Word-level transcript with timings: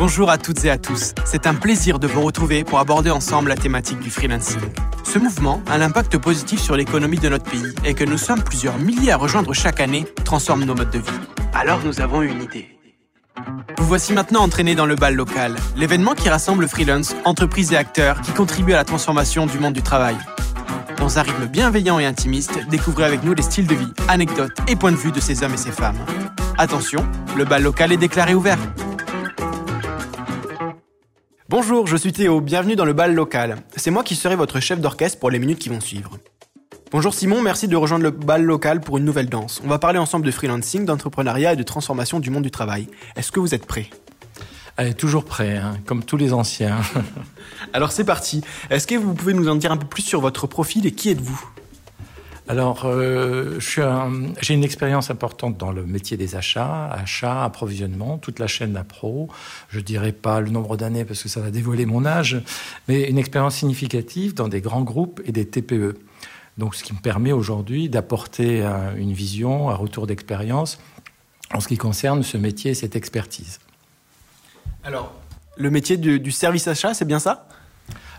Bonjour 0.00 0.30
à 0.30 0.38
toutes 0.38 0.64
et 0.64 0.70
à 0.70 0.78
tous. 0.78 1.12
C'est 1.26 1.46
un 1.46 1.52
plaisir 1.52 1.98
de 1.98 2.06
vous 2.06 2.22
retrouver 2.22 2.64
pour 2.64 2.78
aborder 2.78 3.10
ensemble 3.10 3.50
la 3.50 3.54
thématique 3.54 4.00
du 4.00 4.10
freelancing. 4.10 4.62
Ce 5.04 5.18
mouvement 5.18 5.60
a 5.66 5.74
un 5.74 5.82
impact 5.82 6.16
positif 6.16 6.58
sur 6.58 6.74
l'économie 6.74 7.18
de 7.18 7.28
notre 7.28 7.44
pays 7.44 7.74
et 7.84 7.92
que 7.92 8.04
nous 8.04 8.16
sommes 8.16 8.42
plusieurs 8.42 8.78
milliers 8.78 9.12
à 9.12 9.18
rejoindre 9.18 9.52
chaque 9.52 9.78
année 9.78 10.06
transforme 10.24 10.64
nos 10.64 10.74
modes 10.74 10.90
de 10.90 11.00
vie. 11.00 11.20
Alors 11.52 11.80
nous 11.84 12.00
avons 12.00 12.22
une 12.22 12.42
idée. 12.42 12.78
Vous 13.76 13.84
voici 13.84 14.14
maintenant 14.14 14.40
entraînés 14.40 14.74
dans 14.74 14.86
le 14.86 14.94
bal 14.94 15.14
local, 15.14 15.54
l'événement 15.76 16.14
qui 16.14 16.30
rassemble 16.30 16.66
freelance, 16.66 17.14
entreprises 17.26 17.72
et 17.72 17.76
acteurs 17.76 18.22
qui 18.22 18.32
contribuent 18.32 18.72
à 18.72 18.76
la 18.76 18.84
transformation 18.84 19.44
du 19.44 19.58
monde 19.58 19.74
du 19.74 19.82
travail. 19.82 20.16
Dans 20.96 21.18
un 21.18 21.22
rythme 21.22 21.44
bienveillant 21.44 21.98
et 21.98 22.06
intimiste, 22.06 22.58
découvrez 22.70 23.04
avec 23.04 23.22
nous 23.22 23.34
les 23.34 23.42
styles 23.42 23.66
de 23.66 23.74
vie, 23.74 23.92
anecdotes 24.08 24.56
et 24.66 24.76
points 24.76 24.92
de 24.92 24.96
vue 24.96 25.12
de 25.12 25.20
ces 25.20 25.42
hommes 25.42 25.52
et 25.52 25.58
ces 25.58 25.72
femmes. 25.72 25.98
Attention, 26.56 27.06
le 27.36 27.44
bal 27.44 27.62
local 27.62 27.92
est 27.92 27.98
déclaré 27.98 28.32
ouvert. 28.32 28.56
Bonjour, 31.50 31.88
je 31.88 31.96
suis 31.96 32.12
Théo, 32.12 32.40
bienvenue 32.40 32.76
dans 32.76 32.84
le 32.84 32.92
bal 32.92 33.12
local. 33.12 33.56
C'est 33.74 33.90
moi 33.90 34.04
qui 34.04 34.14
serai 34.14 34.36
votre 34.36 34.60
chef 34.60 34.80
d'orchestre 34.80 35.18
pour 35.18 35.32
les 35.32 35.40
minutes 35.40 35.58
qui 35.58 35.68
vont 35.68 35.80
suivre. 35.80 36.16
Bonjour 36.92 37.12
Simon, 37.12 37.42
merci 37.42 37.66
de 37.66 37.74
rejoindre 37.74 38.04
le 38.04 38.12
bal 38.12 38.44
local 38.44 38.80
pour 38.80 38.98
une 38.98 39.04
nouvelle 39.04 39.28
danse. 39.28 39.60
On 39.64 39.66
va 39.66 39.80
parler 39.80 39.98
ensemble 39.98 40.24
de 40.24 40.30
freelancing, 40.30 40.84
d'entrepreneuriat 40.84 41.54
et 41.54 41.56
de 41.56 41.64
transformation 41.64 42.20
du 42.20 42.30
monde 42.30 42.44
du 42.44 42.52
travail. 42.52 42.86
Est-ce 43.16 43.32
que 43.32 43.40
vous 43.40 43.52
êtes 43.52 43.66
prêt 43.66 43.90
Allez, 44.76 44.94
toujours 44.94 45.24
prêt, 45.24 45.56
hein, 45.56 45.74
comme 45.86 46.04
tous 46.04 46.16
les 46.16 46.32
anciens. 46.32 46.78
Alors 47.72 47.90
c'est 47.90 48.04
parti. 48.04 48.44
Est-ce 48.70 48.86
que 48.86 48.94
vous 48.94 49.12
pouvez 49.14 49.34
nous 49.34 49.48
en 49.48 49.56
dire 49.56 49.72
un 49.72 49.76
peu 49.76 49.88
plus 49.88 50.02
sur 50.02 50.20
votre 50.20 50.46
profil 50.46 50.86
et 50.86 50.92
qui 50.92 51.10
êtes-vous? 51.10 51.44
Alors, 52.50 52.82
euh, 52.84 53.60
j'ai 53.60 54.54
une 54.54 54.64
expérience 54.64 55.08
importante 55.08 55.56
dans 55.56 55.70
le 55.70 55.86
métier 55.86 56.16
des 56.16 56.34
achats, 56.34 56.90
achats, 56.90 57.44
approvisionnement, 57.44 58.18
toute 58.18 58.40
la 58.40 58.48
chaîne 58.48 58.72
d'appro. 58.72 59.28
Je 59.68 59.78
dirais 59.78 60.10
pas 60.10 60.40
le 60.40 60.50
nombre 60.50 60.76
d'années 60.76 61.04
parce 61.04 61.22
que 61.22 61.28
ça 61.28 61.40
va 61.40 61.52
dévoiler 61.52 61.86
mon 61.86 62.04
âge, 62.04 62.42
mais 62.88 63.08
une 63.08 63.18
expérience 63.18 63.54
significative 63.54 64.34
dans 64.34 64.48
des 64.48 64.60
grands 64.60 64.82
groupes 64.82 65.20
et 65.24 65.30
des 65.30 65.46
TPE. 65.46 65.96
Donc, 66.58 66.74
ce 66.74 66.82
qui 66.82 66.92
me 66.92 66.98
permet 66.98 67.30
aujourd'hui 67.30 67.88
d'apporter 67.88 68.68
une 68.96 69.12
vision, 69.12 69.70
un 69.70 69.76
retour 69.76 70.08
d'expérience 70.08 70.80
en 71.54 71.60
ce 71.60 71.68
qui 71.68 71.76
concerne 71.76 72.24
ce 72.24 72.36
métier 72.36 72.72
et 72.72 72.74
cette 72.74 72.96
expertise. 72.96 73.60
Alors, 74.82 75.14
le 75.56 75.70
métier 75.70 75.96
du 75.96 76.32
service 76.32 76.66
achat, 76.66 76.94
c'est 76.94 77.04
bien 77.04 77.20
ça? 77.20 77.46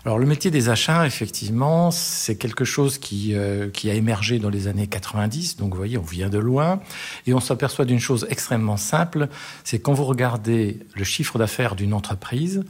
Alors 0.04 0.18
le 0.18 0.26
métier 0.26 0.50
des 0.50 0.68
achats, 0.68 1.06
effectivement, 1.06 1.92
c'est 1.92 2.34
quelque 2.34 2.64
chose 2.64 2.98
qui, 2.98 3.36
euh, 3.36 3.70
qui 3.70 3.88
a 3.88 3.94
émergé 3.94 4.40
dans 4.40 4.50
les 4.50 4.66
années 4.66 4.88
90. 4.88 5.56
Donc 5.58 5.70
vous 5.70 5.76
voyez, 5.76 5.96
on 5.96 6.02
vient 6.02 6.28
de 6.28 6.38
loin. 6.38 6.80
Et 7.26 7.34
on 7.34 7.40
s'aperçoit 7.40 7.84
d'une 7.84 8.00
chose 8.00 8.26
extrêmement 8.28 8.76
simple, 8.76 9.28
c'est 9.62 9.78
quand 9.78 9.92
vous 9.92 10.04
regardez 10.04 10.80
le 10.96 11.04
chiffre 11.04 11.38
d'affaires 11.38 11.76
d'une 11.76 11.94
entreprise, 11.94 12.64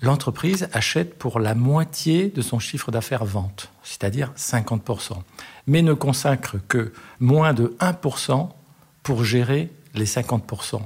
l'entreprise 0.00 0.68
achète 0.72 1.18
pour 1.18 1.40
la 1.40 1.54
moitié 1.54 2.28
de 2.28 2.40
son 2.40 2.58
chiffre 2.58 2.90
d'affaires 2.90 3.26
vente, 3.26 3.70
c'est-à-dire 3.82 4.32
50%, 4.36 5.22
mais 5.66 5.82
ne 5.82 5.92
consacre 5.92 6.56
que 6.68 6.94
moins 7.20 7.52
de 7.52 7.76
1% 7.80 8.48
pour 9.02 9.24
gérer 9.24 9.70
les 9.94 10.06
50%. 10.06 10.80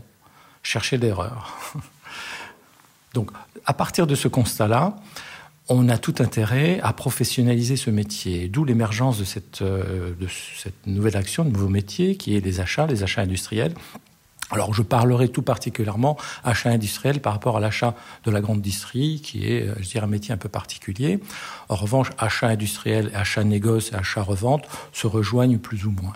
Cherchez 0.65 0.99
l'erreur. 0.99 1.57
Donc, 3.15 3.31
à 3.67 3.73
partir 3.73 4.07
de 4.07 4.15
ce 4.15 4.29
constat-là, 4.29 4.97
on 5.69 5.89
a 5.89 5.99
tout 5.99 6.15
intérêt 6.19 6.81
à 6.83 6.93
professionnaliser 6.93 7.77
ce 7.77 7.91
métier, 7.91 8.49
d'où 8.49 8.65
l'émergence 8.65 9.19
de 9.19 9.25
cette, 9.25 9.63
euh, 9.63 10.13
de 10.19 10.27
cette 10.57 10.87
nouvelle 10.87 11.17
action, 11.17 11.45
de 11.45 11.51
nouveau 11.51 11.69
métier, 11.69 12.17
qui 12.17 12.37
est 12.37 12.41
les 12.41 12.61
achats, 12.61 12.87
les 12.87 13.03
achats 13.03 13.23
industriels. 13.23 13.75
Alors, 14.51 14.75
je 14.75 14.83
parlerai 14.83 15.29
tout 15.29 15.43
particulièrement 15.43 16.17
achat 16.43 16.71
industriel 16.71 17.21
par 17.21 17.35
rapport 17.35 17.57
à 17.57 17.61
l'achat 17.61 17.95
de 18.25 18.33
la 18.33 18.41
grande 18.41 18.61
distrie, 18.61 19.21
qui 19.23 19.47
est, 19.47 19.69
euh, 19.69 19.75
je 19.81 19.99
un 19.99 20.07
métier 20.07 20.35
un 20.35 20.39
peu 20.39 20.49
particulier. 20.49 21.21
En 21.69 21.77
revanche, 21.77 22.11
achat 22.19 22.49
industriel, 22.49 23.13
achat 23.15 23.45
négoce 23.45 23.93
et 23.93 23.95
achat 23.95 24.23
revente 24.23 24.67
se 24.93 25.07
rejoignent 25.07 25.59
plus 25.59 25.85
ou 25.85 25.93
moins, 25.93 26.15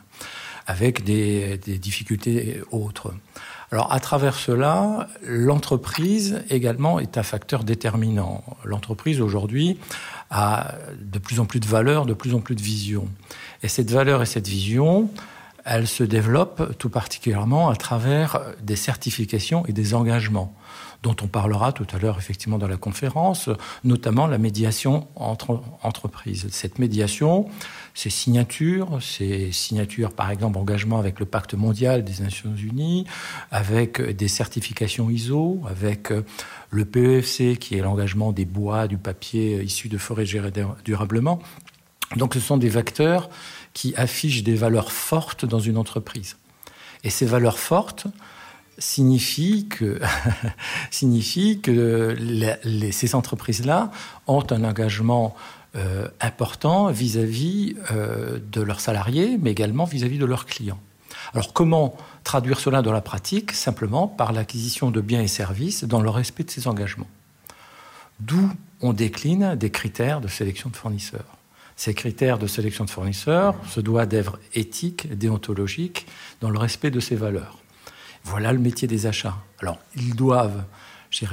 avec 0.67 1.05
des, 1.05 1.59
des 1.59 1.79
difficultés 1.79 2.61
autres. 2.73 3.15
Alors 3.71 3.93
à 3.93 4.01
travers 4.01 4.35
cela, 4.35 5.09
l'entreprise 5.23 6.43
également 6.51 7.01
est 7.01 7.19
un 7.19 7.23
facteur 7.23 7.65
déterminant. 7.65 8.45
L'entreprise 8.65 9.21
aujourd'hui 9.21 9.79
a 10.31 10.75
de 11.01 11.19
plus 11.19 11.41
en 11.41 11.47
plus 11.47 11.61
de 11.61 11.67
valeur, 11.67 12.07
de 12.07 12.15
plus 12.15 12.35
en 12.35 12.41
plus 12.41 12.55
de 12.55 12.63
vision. 12.63 13.09
Et 13.63 13.69
cette 13.69 13.91
valeur 13.91 14.23
et 14.23 14.27
cette 14.27 14.49
vision, 14.49 15.09
elle 15.65 15.87
se 15.87 16.05
développe 16.05 16.77
tout 16.79 16.91
particulièrement 16.91 17.71
à 17.71 17.77
travers 17.77 18.41
des 18.63 18.77
certifications 18.77 19.65
et 19.67 19.73
des 19.73 19.95
engagements 19.95 20.55
dont 21.05 21.15
on 21.23 21.27
parlera 21.27 21.73
tout 21.73 21.87
à 21.95 21.99
l'heure 21.99 22.17
effectivement 22.19 22.57
dans 22.57 22.67
la 22.67 22.79
conférence, 22.79 23.51
notamment 23.85 24.27
la 24.27 24.39
médiation 24.39 25.07
entre 25.17 25.63
entreprises. 25.83 26.47
Cette 26.51 26.79
médiation, 26.79 27.47
ces 27.93 28.09
signatures, 28.09 29.03
ces 29.03 29.53
signatures 29.53 30.13
par 30.13 30.31
exemple 30.31 30.59
engagement 30.59 30.99
avec 30.99 31.21
le 31.21 31.27
pacte 31.27 31.53
mondial 31.55 32.05
des 32.05 32.23
Nations 32.23 32.57
Unies, 32.57 33.07
avec 33.51 34.01
des 34.01 34.29
certifications 34.29 35.11
ISO, 35.11 35.61
avec 35.69 36.09
le 36.71 36.85
PEFC 36.87 37.59
qui 37.59 37.77
est 37.77 37.83
l'engagement 37.83 38.33
des 38.33 38.47
bois, 38.47 38.89
du 38.89 38.97
papier 38.97 39.63
issus 39.63 39.91
de 39.91 39.99
forêts 39.99 40.27
gérées 40.27 40.53
durablement. 40.87 41.39
Donc 42.17 42.35
ce 42.35 42.41
sont 42.41 42.57
des 42.57 42.71
facteurs 42.71 43.29
qui 43.75 43.95
affichent 43.97 44.43
des 44.43 44.55
valeurs 44.55 44.93
fortes 44.93 45.45
dans 45.45 45.59
une 45.59 45.77
entreprise. 45.77 46.37
Et 47.03 47.11
ces 47.11 47.27
valeurs 47.27 47.59
fortes, 47.59 48.07
signifie 48.79 49.67
que, 49.69 50.01
signifie 50.91 51.61
que 51.61 52.17
ces 52.91 53.15
entreprises-là 53.15 53.91
ont 54.27 54.45
un 54.51 54.65
engagement 54.65 55.35
euh, 55.77 56.09
important 56.21 56.91
vis-à-vis 56.91 57.77
euh, 57.91 58.39
de 58.53 58.61
leurs 58.61 58.81
salariés, 58.81 59.39
mais 59.41 59.51
également 59.51 59.85
vis-à-vis 59.85 60.19
de 60.19 60.25
leurs 60.25 60.47
clients. 60.47 60.79
Alors 61.33 61.53
comment 61.53 61.97
traduire 62.23 62.61
cela 62.61 62.83
dans 62.83 62.93
la 62.93 63.01
pratique? 63.01 63.53
Simplement 63.53 64.07
par 64.07 64.33
l'acquisition 64.33 64.91
de 64.91 65.01
biens 65.01 65.21
et 65.21 65.29
services 65.29 65.85
dans 65.85 66.01
le 66.01 66.11
respect 66.11 66.45
de 66.45 66.51
ces 66.51 66.69
engagements. 66.69 67.09
D'où 68.21 68.51
on 68.81 68.93
décline 68.93 69.57
des 69.57 69.71
critères 69.71 70.21
de 70.21 70.29
sélection 70.29 70.71
de 70.71 70.77
fournisseurs. 70.77 71.34
Ces 71.77 71.95
critères 71.95 72.39
de 72.39 72.47
sélection 72.47 72.85
de 72.85 72.91
fournisseurs 72.91 73.55
se 73.69 73.81
doivent 73.81 74.09
d'être 74.09 74.39
éthiques, 74.55 75.17
déontologiques, 75.17 76.07
dans 76.41 76.51
le 76.51 76.59
respect 76.59 76.91
de 76.91 77.01
ces 77.01 77.17
valeurs. 77.17 77.59
Voilà 78.25 78.53
le 78.53 78.59
métier 78.59 78.89
des 78.89 79.07
achats. 79.07 79.37
Alors, 79.61 79.79
ils 79.97 80.15
doivent, 80.15 80.65
je 81.11 81.27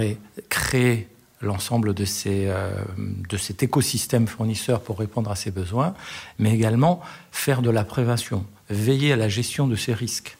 créer 0.50 1.07
l'ensemble 1.41 1.94
euh, 1.97 2.84
de 3.29 3.38
cet 3.38 3.63
écosystème 3.63 4.28
fournisseur 4.28 4.81
pour 4.81 5.00
répondre 5.00 5.31
à 5.31 5.35
ces 5.35 5.52
besoins, 5.52 5.94
mais 6.40 6.53
également 6.53 7.02
faire 7.31 7.62
de 7.62 7.69
la 7.69 7.84
prévention, 7.84 8.46
veiller 8.69 9.13
à 9.13 9.16
la 9.16 9.29
gestion 9.29 9.68
de 9.68 9.75
ces 9.75 9.94
risques. 9.94 10.38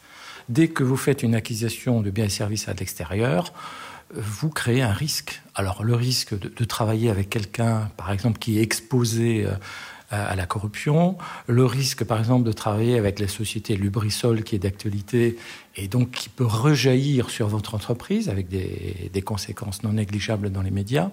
Dès 0.50 0.68
que 0.68 0.84
vous 0.84 0.98
faites 0.98 1.24
une 1.24 1.36
acquisition 1.36 2.02
de 2.02 2.10
biens 2.10 2.26
et 2.26 2.30
services 2.30 2.68
à 2.68 2.74
l'extérieur, 2.74 3.54
vous 4.14 4.50
créez 4.50 4.82
un 4.82 4.94
risque. 4.94 5.42
Alors 5.56 5.84
le 5.84 5.96
risque 5.96 6.38
de, 6.38 6.66
travailler 6.66 7.10
avec 7.10 7.30
quelqu'un, 7.30 7.90
par 7.98 8.12
exemple, 8.12 8.40
qui 8.40 8.60
est 8.60 8.62
exposé 8.62 9.46
euh, 9.46 9.54
à 10.10 10.36
la 10.36 10.46
corruption, 10.46 11.18
le 11.48 11.66
risque, 11.66 12.04
par 12.04 12.20
exemple, 12.20 12.46
de 12.46 12.52
travailler 12.52 12.98
avec 12.98 13.20
la 13.20 13.28
société 13.28 13.78
Lubrisol, 13.78 14.44
qui 14.44 14.56
est 14.56 14.60
d'actualité, 14.60 15.38
et 15.78 15.88
donc 15.88 16.12
qui 16.12 16.30
peut 16.30 16.46
rejaillir 16.46 17.30
sur 17.30 17.48
votre 17.48 17.76
entreprise 17.76 18.28
avec 18.28 18.50
des 18.50 19.22
conséquences 19.22 19.84
non 19.84 19.94
négligeables 19.94 20.52
dans 20.52 20.62
les 20.62 20.72
médias 20.72 21.10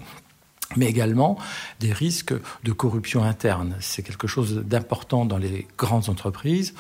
mais 0.76 0.86
également 0.86 1.38
des 1.80 1.92
risques 1.92 2.34
de 2.64 2.72
corruption 2.72 3.24
interne. 3.24 3.76
C'est 3.80 4.02
quelque 4.02 4.26
chose 4.26 4.62
d'important 4.66 5.24
dans 5.24 5.38
les 5.38 5.66
grandes 5.78 6.08
entreprises, 6.08 6.74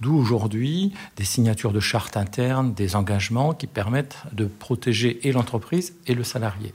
d'où 0.00 0.16
aujourd'hui 0.16 0.92
des 1.16 1.24
signatures 1.24 1.72
de 1.72 1.80
chartes 1.80 2.16
internes, 2.16 2.74
des 2.74 2.96
engagements 2.96 3.52
qui 3.52 3.66
permettent 3.66 4.16
de 4.32 4.46
protéger 4.46 5.26
et 5.28 5.32
l'entreprise 5.32 5.94
et 6.06 6.14
le 6.14 6.24
salarié. 6.24 6.72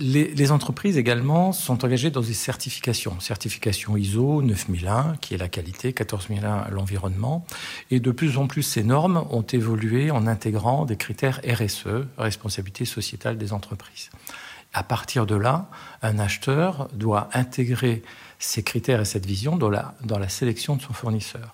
Les, 0.00 0.52
entreprises 0.52 0.96
également 0.96 1.52
sont 1.52 1.84
engagées 1.84 2.10
dans 2.10 2.22
des 2.22 2.32
certifications. 2.32 3.20
Certification 3.20 3.96
ISO 3.96 4.40
9001, 4.40 5.16
qui 5.20 5.34
est 5.34 5.36
la 5.36 5.48
qualité, 5.48 5.92
14001, 5.92 6.70
l'environnement. 6.70 7.44
Et 7.90 8.00
de 8.00 8.10
plus 8.10 8.38
en 8.38 8.46
plus, 8.46 8.62
ces 8.62 8.84
normes 8.84 9.26
ont 9.30 9.42
évolué 9.42 10.10
en 10.10 10.26
intégrant 10.26 10.86
des 10.86 10.96
critères 10.96 11.42
RSE, 11.46 12.06
responsabilité 12.16 12.86
sociétale 12.86 13.36
des 13.36 13.52
entreprises. 13.52 14.10
À 14.72 14.82
partir 14.82 15.26
de 15.26 15.34
là, 15.34 15.68
un 16.02 16.18
acheteur 16.18 16.88
doit 16.94 17.28
intégrer 17.34 18.02
ces 18.38 18.62
critères 18.62 19.00
et 19.00 19.04
cette 19.04 19.26
vision 19.26 19.56
dans 19.56 19.68
la, 19.68 20.28
sélection 20.28 20.76
de 20.76 20.82
son 20.82 20.92
fournisseur. 20.92 21.52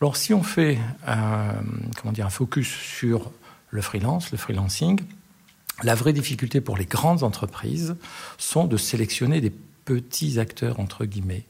Alors, 0.00 0.16
si 0.16 0.32
on 0.32 0.42
fait 0.42 0.78
un, 1.06 1.54
comment 2.00 2.12
dire, 2.12 2.26
un 2.26 2.30
focus 2.30 2.68
sur 2.68 3.32
le 3.70 3.82
freelance, 3.82 4.30
le 4.30 4.38
freelancing, 4.38 5.00
la 5.82 5.94
vraie 5.94 6.12
difficulté 6.12 6.60
pour 6.60 6.76
les 6.76 6.86
grandes 6.86 7.22
entreprises 7.22 7.96
sont 8.36 8.66
de 8.66 8.76
sélectionner 8.76 9.40
des 9.40 9.52
petits 9.84 10.38
acteurs, 10.38 10.80
entre 10.80 11.04
guillemets. 11.04 11.44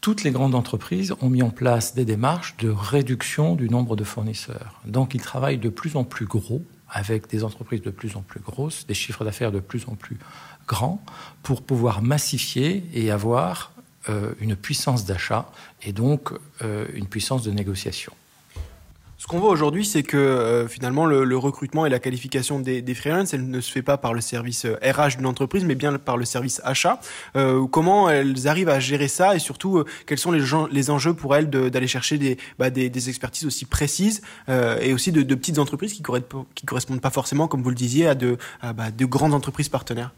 Toutes 0.00 0.24
les 0.24 0.32
grandes 0.32 0.54
entreprises 0.54 1.14
ont 1.20 1.30
mis 1.30 1.42
en 1.42 1.50
place 1.50 1.94
des 1.94 2.04
démarches 2.04 2.56
de 2.56 2.68
réduction 2.68 3.54
du 3.54 3.68
nombre 3.68 3.96
de 3.96 4.02
fournisseurs. 4.02 4.80
Donc 4.84 5.14
ils 5.14 5.20
travaillent 5.20 5.58
de 5.58 5.68
plus 5.68 5.94
en 5.94 6.04
plus 6.04 6.26
gros 6.26 6.62
avec 6.92 7.28
des 7.28 7.42
entreprises 7.42 7.82
de 7.82 7.90
plus 7.90 8.16
en 8.16 8.22
plus 8.22 8.40
grosses, 8.40 8.86
des 8.86 8.94
chiffres 8.94 9.24
d'affaires 9.24 9.50
de 9.50 9.60
plus 9.60 9.88
en 9.88 9.94
plus 9.94 10.18
grands, 10.68 11.02
pour 11.42 11.62
pouvoir 11.62 12.02
massifier 12.02 12.84
et 12.92 13.10
avoir 13.10 13.72
euh, 14.08 14.34
une 14.40 14.56
puissance 14.56 15.04
d'achat 15.06 15.50
et 15.82 15.92
donc 15.92 16.30
euh, 16.62 16.86
une 16.94 17.06
puissance 17.06 17.42
de 17.42 17.50
négociation. 17.50 18.12
Ce 19.22 19.28
qu'on 19.28 19.38
voit 19.38 19.50
aujourd'hui, 19.50 19.84
c'est 19.84 20.02
que 20.02 20.16
euh, 20.16 20.66
finalement 20.66 21.06
le, 21.06 21.36
recrutement 21.36 21.86
et 21.86 21.88
la 21.88 22.00
qualification 22.00 22.58
des, 22.58 22.82
des 22.82 22.92
freelances, 22.92 23.32
elle 23.32 23.48
ne 23.48 23.60
se 23.60 23.70
fait 23.70 23.80
pas 23.80 23.96
par 23.96 24.14
le 24.14 24.20
service 24.20 24.66
RH 24.66 24.98
euh, 24.98 25.08
d'une 25.16 25.26
entreprise, 25.26 25.64
mais 25.64 25.76
bien 25.76 25.96
par 25.96 26.16
le 26.16 26.24
service 26.24 26.60
achat. 26.64 26.98
Euh, 27.36 27.64
comment 27.68 28.10
elles 28.10 28.48
arrivent 28.48 28.68
à 28.68 28.80
gérer 28.80 29.06
ça 29.06 29.36
et 29.36 29.38
surtout 29.38 29.84
quels 30.06 30.18
sont 30.18 30.32
les, 30.32 30.90
enjeux 30.90 31.14
pour 31.14 31.36
elles 31.36 31.48
d'aller 31.48 31.86
chercher 31.86 32.18
des, 32.18 32.36
bah, 32.58 32.70
des, 32.70 33.08
expertises 33.08 33.46
aussi 33.46 33.64
précises 33.64 34.22
et 34.48 34.92
aussi 34.92 35.12
de, 35.12 35.34
petites 35.36 35.60
entreprises 35.60 35.92
qui, 35.92 36.02
qui 36.56 36.66
correspondent 36.66 37.00
pas 37.00 37.10
forcément, 37.10 37.46
comme 37.46 37.62
vous 37.62 37.70
le 37.70 37.76
disiez, 37.76 38.08
à 38.08 38.16
de, 38.16 38.38
bah, 38.74 38.90
de 38.90 39.04
grandes 39.04 39.34
entreprises 39.34 39.68
partenaires. 39.68 40.10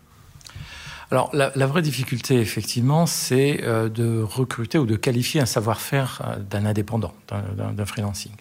Alors 1.10 1.28
la, 1.34 1.66
vraie 1.66 1.82
difficulté, 1.82 2.40
effectivement, 2.40 3.04
c'est 3.04 3.58
de 3.58 4.22
recruter 4.22 4.78
ou 4.78 4.86
de 4.86 4.96
qualifier 4.96 5.42
un 5.42 5.46
savoir-faire 5.46 6.38
d'un 6.48 6.64
indépendant, 6.64 7.12
d'un 7.28 7.84
freelancing. 7.84 8.32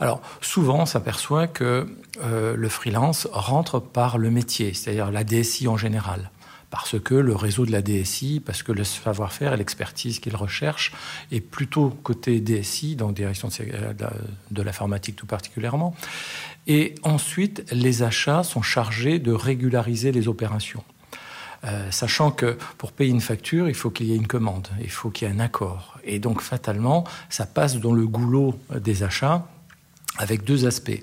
Alors 0.00 0.20
souvent, 0.40 0.80
on 0.82 0.86
s'aperçoit 0.86 1.46
que 1.46 1.86
euh, 2.22 2.56
le 2.56 2.68
freelance 2.68 3.28
rentre 3.32 3.80
par 3.80 4.18
le 4.18 4.30
métier, 4.30 4.74
c'est-à-dire 4.74 5.10
la 5.10 5.24
DSI 5.24 5.68
en 5.68 5.76
général 5.76 6.30
parce 6.70 6.98
que 6.98 7.14
le 7.14 7.34
réseau 7.34 7.64
de 7.64 7.72
la 7.72 7.80
DSI, 7.80 8.42
parce 8.44 8.62
que 8.62 8.72
le 8.72 8.84
savoir-faire 8.84 9.52
et 9.52 9.56
l'expertise 9.56 10.18
qu'il 10.18 10.34
recherche 10.36 10.92
est 11.30 11.40
plutôt 11.40 11.90
côté 12.02 12.40
DSI, 12.40 12.96
donc 12.96 13.14
direction 13.14 13.48
de 14.50 14.62
l'informatique 14.62 15.16
tout 15.16 15.26
particulièrement. 15.26 15.94
Et 16.66 16.94
ensuite, 17.02 17.64
les 17.72 18.02
achats 18.02 18.42
sont 18.42 18.62
chargés 18.62 19.18
de 19.18 19.32
régulariser 19.32 20.12
les 20.12 20.28
opérations. 20.28 20.82
Euh, 21.64 21.90
sachant 21.90 22.30
que 22.30 22.58
pour 22.78 22.92
payer 22.92 23.10
une 23.10 23.20
facture, 23.20 23.68
il 23.68 23.74
faut 23.74 23.90
qu'il 23.90 24.06
y 24.06 24.12
ait 24.12 24.16
une 24.16 24.26
commande, 24.26 24.68
il 24.80 24.90
faut 24.90 25.10
qu'il 25.10 25.26
y 25.26 25.30
ait 25.30 25.34
un 25.34 25.40
accord. 25.40 25.98
Et 26.04 26.18
donc, 26.18 26.42
fatalement, 26.42 27.04
ça 27.30 27.46
passe 27.46 27.78
dans 27.78 27.92
le 27.92 28.06
goulot 28.06 28.58
des 28.74 29.02
achats 29.02 29.46
avec 30.18 30.44
deux 30.44 30.66
aspects. 30.66 31.02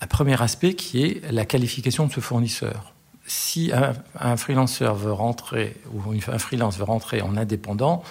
Un 0.00 0.06
premier 0.06 0.40
aspect 0.40 0.74
qui 0.74 1.02
est 1.02 1.30
la 1.30 1.44
qualification 1.44 2.06
de 2.06 2.12
ce 2.12 2.20
fournisseur. 2.20 2.94
Si 3.26 3.70
un, 3.72 3.92
un 4.18 4.34
veut 4.34 5.12
ou 5.12 6.02
un 6.26 6.38
freelance 6.38 6.78
veut 6.78 6.84
rentrer 6.84 7.22
en 7.22 7.36
indépendant, 7.36 8.02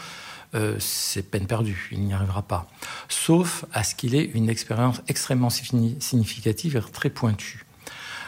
euh, 0.55 0.75
c'est 0.79 1.23
peine 1.23 1.45
perdue, 1.45 1.89
il 1.91 2.01
n'y 2.01 2.13
arrivera 2.13 2.41
pas. 2.41 2.67
Sauf 3.07 3.65
à 3.73 3.83
ce 3.83 3.95
qu'il 3.95 4.15
ait 4.15 4.23
une 4.23 4.49
expérience 4.49 5.01
extrêmement 5.07 5.49
significative 5.49 6.75
et 6.75 6.91
très 6.91 7.09
pointue. 7.09 7.65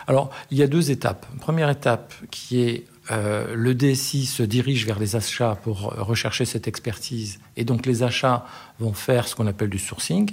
Alors, 0.07 0.31
il 0.51 0.57
y 0.57 0.63
a 0.63 0.67
deux 0.67 0.91
étapes. 0.91 1.25
première 1.39 1.69
étape 1.69 2.13
qui 2.29 2.61
est 2.61 2.85
euh, 3.09 3.55
le 3.55 3.73
DSI 3.73 4.25
se 4.25 4.43
dirige 4.43 4.85
vers 4.85 4.99
les 4.99 5.15
achats 5.15 5.57
pour 5.63 5.93
rechercher 5.97 6.45
cette 6.45 6.67
expertise, 6.67 7.39
et 7.57 7.63
donc 7.63 7.85
les 7.85 8.03
achats 8.03 8.45
vont 8.79 8.93
faire 8.93 9.27
ce 9.27 9.35
qu'on 9.35 9.47
appelle 9.47 9.69
du 9.69 9.79
sourcing 9.79 10.31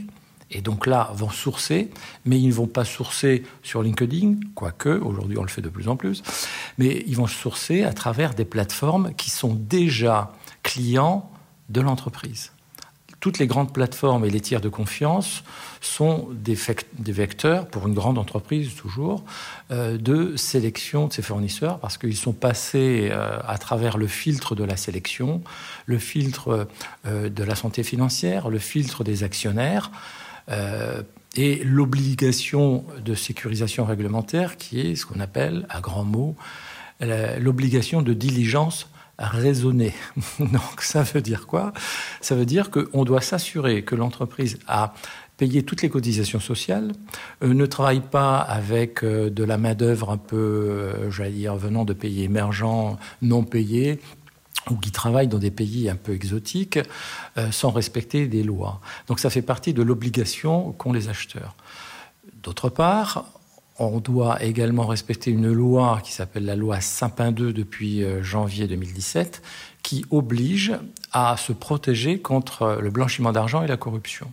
et 0.50 0.60
donc 0.60 0.86
là 0.86 1.10
vont 1.14 1.30
sourcer, 1.30 1.90
mais 2.24 2.40
ils 2.40 2.48
ne 2.48 2.52
vont 2.52 2.66
pas 2.66 2.84
sourcer 2.84 3.42
sur 3.62 3.82
LinkedIn, 3.82 4.36
quoique 4.54 4.88
aujourd'hui 4.88 5.38
on 5.38 5.42
le 5.42 5.48
fait 5.48 5.62
de 5.62 5.68
plus 5.68 5.88
en 5.88 5.96
plus, 5.96 6.22
mais 6.78 7.04
ils 7.06 7.16
vont 7.16 7.26
sourcer 7.26 7.84
à 7.84 7.92
travers 7.92 8.34
des 8.34 8.44
plateformes 8.44 9.12
qui 9.14 9.30
sont 9.30 9.54
déjà 9.54 10.32
clients 10.62 11.30
de 11.68 11.80
l'entreprise. 11.80 12.52
Toutes 13.20 13.40
les 13.40 13.48
grandes 13.48 13.72
plateformes 13.72 14.24
et 14.24 14.30
les 14.30 14.40
tiers 14.40 14.60
de 14.60 14.68
confiance 14.68 15.42
sont 15.80 16.28
des, 16.32 16.56
vecteurs, 17.12 17.66
pour 17.66 17.88
une 17.88 17.94
grande 17.94 18.16
entreprise 18.16 18.76
toujours, 18.76 19.24
euh, 19.72 19.98
de 19.98 20.36
sélection 20.36 21.08
de 21.08 21.12
ses 21.12 21.22
fournisseurs 21.22 21.80
parce 21.80 21.98
qu'ils 21.98 22.16
sont 22.16 22.32
passés 22.32 23.08
euh, 23.10 23.40
à 23.46 23.58
travers 23.58 23.98
le 23.98 24.06
filtre 24.06 24.54
de 24.54 24.62
la 24.62 24.76
sélection, 24.76 25.42
le 25.86 25.98
filtre 25.98 26.68
euh, 27.06 27.28
de 27.28 27.42
la 27.42 27.56
santé 27.56 27.82
financière, 27.82 28.50
le 28.50 28.60
filtre 28.60 29.02
des 29.02 29.24
actionnaires. 29.24 29.90
Euh, 30.50 31.02
et 31.36 31.62
l'obligation 31.62 32.84
de 33.04 33.14
sécurisation 33.14 33.84
réglementaire 33.84 34.56
qui 34.56 34.80
est 34.80 34.96
ce 34.96 35.06
qu'on 35.06 35.20
appelle, 35.20 35.66
à 35.68 35.80
grands 35.80 36.04
mots, 36.04 36.36
l'obligation 37.38 38.02
de 38.02 38.12
diligence 38.12 38.90
raisonnée. 39.18 39.94
Donc 40.40 40.80
ça 40.80 41.02
veut 41.02 41.20
dire 41.20 41.46
quoi? 41.46 41.72
Ça 42.20 42.34
veut 42.34 42.46
dire 42.46 42.70
qu'on 42.70 43.04
doit 43.04 43.20
s'assurer 43.20 43.82
que 43.82 43.94
l'entreprise 43.94 44.58
a 44.66 44.94
payé 45.36 45.62
toutes 45.62 45.82
les 45.82 45.88
cotisations 45.88 46.40
sociales, 46.40 46.90
euh, 47.44 47.54
ne 47.54 47.64
travaille 47.64 48.00
pas 48.00 48.38
avec 48.38 49.04
euh, 49.04 49.30
de 49.30 49.44
la 49.44 49.56
main-d'œuvre 49.56 50.10
un 50.10 50.16
peu, 50.16 51.08
j'allais 51.10 51.30
dire, 51.30 51.54
venant 51.54 51.84
de 51.84 51.92
pays 51.92 52.24
émergents 52.24 52.98
non 53.22 53.44
payés, 53.44 54.00
ou 54.70 54.76
qui 54.76 54.90
travaillent 54.90 55.28
dans 55.28 55.38
des 55.38 55.50
pays 55.50 55.88
un 55.88 55.96
peu 55.96 56.12
exotiques 56.14 56.78
euh, 57.36 57.50
sans 57.50 57.70
respecter 57.70 58.26
des 58.26 58.42
lois. 58.42 58.80
Donc 59.06 59.20
ça 59.20 59.30
fait 59.30 59.42
partie 59.42 59.72
de 59.72 59.82
l'obligation 59.82 60.72
qu'ont 60.72 60.92
les 60.92 61.08
acheteurs. 61.08 61.54
D'autre 62.42 62.68
part, 62.68 63.24
on 63.78 64.00
doit 64.00 64.42
également 64.42 64.86
respecter 64.86 65.30
une 65.30 65.52
loi 65.52 66.00
qui 66.02 66.12
s'appelle 66.12 66.44
la 66.44 66.56
loi 66.56 66.80
Sapin 66.80 67.32
2 67.32 67.52
depuis 67.52 68.02
euh, 68.02 68.22
janvier 68.22 68.66
2017, 68.66 69.42
qui 69.82 70.04
oblige 70.10 70.74
à 71.12 71.36
se 71.36 71.52
protéger 71.52 72.20
contre 72.20 72.78
le 72.80 72.90
blanchiment 72.90 73.32
d'argent 73.32 73.62
et 73.62 73.68
la 73.68 73.76
corruption. 73.76 74.32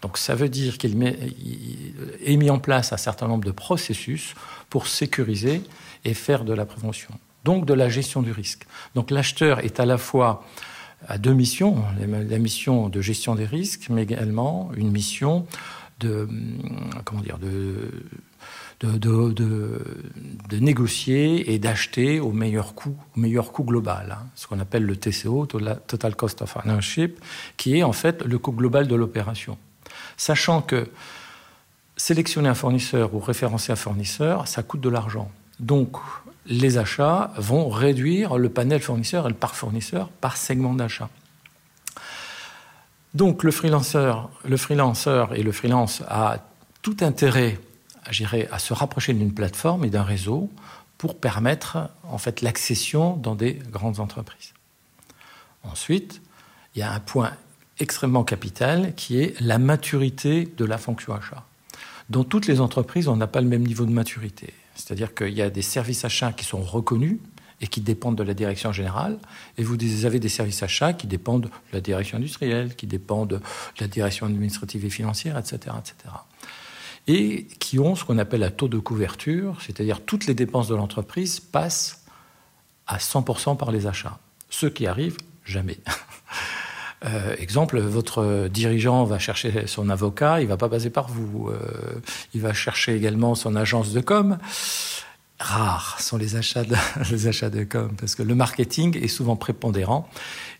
Donc 0.00 0.18
ça 0.18 0.34
veut 0.34 0.48
dire 0.48 0.78
qu'il 0.78 1.02
est 1.02 2.36
mis 2.36 2.50
en 2.50 2.58
place 2.58 2.92
un 2.92 2.98
certain 2.98 3.26
nombre 3.26 3.44
de 3.44 3.50
processus 3.50 4.34
pour 4.70 4.86
sécuriser 4.86 5.62
et 6.04 6.14
faire 6.14 6.44
de 6.44 6.52
la 6.52 6.66
prévention 6.66 7.10
donc 7.44 7.66
de 7.66 7.74
la 7.74 7.88
gestion 7.88 8.22
du 8.22 8.32
risque. 8.32 8.66
Donc 8.94 9.10
l'acheteur 9.10 9.60
est 9.60 9.80
à 9.80 9.86
la 9.86 9.98
fois 9.98 10.44
à 11.06 11.18
deux 11.18 11.34
missions, 11.34 11.84
la 12.00 12.38
mission 12.38 12.88
de 12.88 13.00
gestion 13.00 13.34
des 13.34 13.44
risques, 13.44 13.88
mais 13.90 14.02
également 14.02 14.70
une 14.76 14.90
mission 14.90 15.46
de, 16.00 16.28
comment 17.04 17.20
dire, 17.20 17.38
de, 17.38 17.90
négocier 20.60 21.52
et 21.52 21.58
d'acheter 21.58 22.20
au 22.20 22.32
meilleur 22.32 22.74
coût, 22.74 22.96
au 23.16 23.20
meilleur 23.20 23.52
coût 23.52 23.64
global, 23.64 24.16
hein, 24.18 24.26
ce 24.34 24.46
qu'on 24.46 24.60
appelle 24.60 24.84
le 24.84 24.96
TCO, 24.96 25.46
Total 25.46 26.16
Cost 26.16 26.42
of 26.42 26.56
Ownership, 26.56 27.20
qui 27.56 27.78
est 27.78 27.82
en 27.82 27.92
fait 27.92 28.22
le 28.24 28.38
coût 28.38 28.52
global 28.52 28.88
de 28.88 28.94
l'opération. 28.94 29.58
Sachant 30.16 30.62
que 30.62 30.88
sélectionner 31.96 32.48
un 32.48 32.54
fournisseur 32.54 33.14
ou 33.14 33.20
référencer 33.20 33.72
un 33.72 33.76
fournisseur, 33.76 34.48
ça 34.48 34.62
coûte 34.62 34.80
de 34.80 34.88
l'argent. 34.88 35.30
Donc, 35.60 35.96
les 36.46 36.78
achats 36.78 37.32
vont 37.36 37.68
réduire 37.68 38.36
le 38.36 38.48
panel 38.48 38.80
fournisseur 38.80 39.26
et 39.26 39.28
le 39.28 39.34
parc 39.34 39.54
fournisseur 39.54 40.08
par 40.08 40.36
segment 40.36 40.74
d'achat. 40.74 41.08
Donc 43.14 43.44
le 43.44 43.52
freelanceur, 43.52 44.30
et 44.44 44.48
le 44.48 45.52
freelance 45.52 46.02
a 46.08 46.38
tout 46.82 46.96
intérêt 47.00 47.58
à, 48.04 48.10
à 48.50 48.58
se 48.58 48.74
rapprocher 48.74 49.14
d'une 49.14 49.32
plateforme 49.32 49.84
et 49.84 49.90
d'un 49.90 50.02
réseau 50.02 50.50
pour 50.98 51.18
permettre 51.18 51.90
en 52.02 52.18
fait 52.18 52.42
l'accession 52.42 53.16
dans 53.16 53.36
des 53.36 53.54
grandes 53.70 54.00
entreprises. 54.00 54.52
Ensuite, 55.62 56.20
il 56.74 56.80
y 56.80 56.82
a 56.82 56.92
un 56.92 57.00
point 57.00 57.32
extrêmement 57.78 58.24
capital 58.24 58.94
qui 58.96 59.20
est 59.20 59.40
la 59.40 59.58
maturité 59.58 60.52
de 60.56 60.64
la 60.64 60.76
fonction 60.76 61.14
achat. 61.14 61.44
Dans 62.10 62.24
toutes 62.24 62.46
les 62.46 62.60
entreprises, 62.60 63.08
on 63.08 63.16
n'a 63.16 63.26
pas 63.26 63.40
le 63.40 63.48
même 63.48 63.66
niveau 63.66 63.86
de 63.86 63.92
maturité. 63.92 64.52
C'est-à-dire 64.74 65.14
qu'il 65.14 65.34
y 65.34 65.42
a 65.42 65.50
des 65.50 65.62
services 65.62 66.04
achats 66.04 66.32
qui 66.32 66.44
sont 66.44 66.62
reconnus 66.62 67.18
et 67.60 67.66
qui 67.66 67.80
dépendent 67.80 68.16
de 68.16 68.22
la 68.22 68.34
direction 68.34 68.72
générale, 68.72 69.18
et 69.56 69.62
vous 69.62 69.76
avez 70.04 70.18
des 70.18 70.28
services 70.28 70.62
achats 70.62 70.92
qui 70.92 71.06
dépendent 71.06 71.44
de 71.44 71.50
la 71.72 71.80
direction 71.80 72.18
industrielle, 72.18 72.74
qui 72.74 72.86
dépendent 72.86 73.28
de 73.28 73.80
la 73.80 73.86
direction 73.86 74.26
administrative 74.26 74.84
et 74.84 74.90
financière, 74.90 75.38
etc., 75.38 75.76
etc. 75.78 76.14
Et 77.06 77.44
qui 77.60 77.78
ont 77.78 77.94
ce 77.94 78.04
qu'on 78.04 78.18
appelle 78.18 78.42
un 78.42 78.50
taux 78.50 78.68
de 78.68 78.78
couverture, 78.78 79.60
c'est-à-dire 79.62 80.00
toutes 80.04 80.26
les 80.26 80.34
dépenses 80.34 80.68
de 80.68 80.74
l'entreprise 80.74 81.38
passent 81.38 82.04
à 82.86 82.98
100% 82.98 83.56
par 83.56 83.70
les 83.70 83.86
achats. 83.86 84.18
Ce 84.50 84.66
qui 84.66 84.86
arrive, 84.86 85.16
jamais. 85.44 85.78
Euh, 87.04 87.34
exemple, 87.38 87.78
votre 87.80 88.48
dirigeant 88.48 89.04
va 89.04 89.18
chercher 89.18 89.66
son 89.66 89.90
avocat, 89.90 90.40
il 90.40 90.46
va 90.46 90.56
pas 90.56 90.68
passer 90.68 90.90
par 90.90 91.08
vous. 91.08 91.48
Euh, 91.48 92.00
il 92.32 92.40
va 92.40 92.52
chercher 92.52 92.94
également 92.94 93.34
son 93.34 93.56
agence 93.56 93.92
de 93.92 94.00
com. 94.00 94.38
Rares 95.40 96.00
sont 96.00 96.16
les 96.16 96.36
achats, 96.36 96.64
de, 96.64 97.64
com 97.64 97.90
parce 97.98 98.14
que 98.14 98.22
le 98.22 98.34
marketing 98.34 98.96
est 99.02 99.08
souvent 99.08 99.36
prépondérant 99.36 100.08